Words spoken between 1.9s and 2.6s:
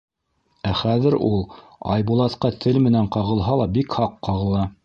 Айбулатҡа